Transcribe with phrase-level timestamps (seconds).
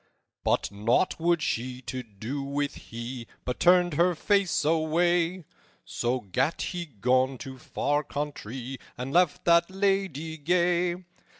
[0.43, 5.45] "But nought would she to do with he, But turned her face away;
[5.85, 10.95] So gat he gone to far countrye, And left that lady gay.